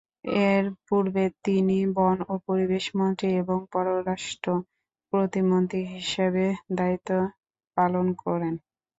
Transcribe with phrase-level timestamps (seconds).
[0.49, 4.47] এরপূর্বে তিনি বন ও পরিবেশ মন্ত্রী এবং পররাষ্ট্র
[5.13, 6.45] প্রতিমন্ত্রী হিসেবে
[6.77, 7.09] দায়িত্ব
[7.77, 8.53] পালন করেন।